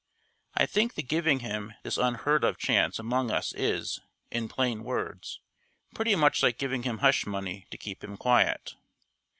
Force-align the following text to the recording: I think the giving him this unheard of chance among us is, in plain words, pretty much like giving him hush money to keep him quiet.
I 0.55 0.65
think 0.65 0.95
the 0.95 1.03
giving 1.03 1.41
him 1.41 1.75
this 1.83 1.99
unheard 1.99 2.43
of 2.43 2.57
chance 2.57 2.97
among 2.97 3.29
us 3.29 3.53
is, 3.53 3.99
in 4.31 4.47
plain 4.49 4.83
words, 4.83 5.41
pretty 5.93 6.15
much 6.15 6.41
like 6.41 6.57
giving 6.57 6.81
him 6.81 6.97
hush 7.05 7.27
money 7.27 7.67
to 7.69 7.77
keep 7.77 8.03
him 8.03 8.17
quiet. 8.17 8.73